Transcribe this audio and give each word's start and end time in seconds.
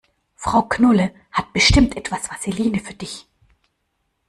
Frau 0.35 0.63
Knolle 0.67 1.13
hat 1.31 1.53
bestimmt 1.53 1.95
etwas 1.95 2.27
Vaseline 2.31 2.79
für 2.79 2.95
dich. 2.95 3.27